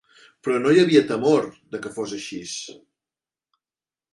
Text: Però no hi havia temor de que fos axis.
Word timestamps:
Però 0.45 0.55
no 0.61 0.71
hi 0.75 0.79
havia 0.83 1.03
temor 1.11 1.45
de 1.75 1.81
que 1.83 1.91
fos 1.99 2.17
axis. 2.21 2.57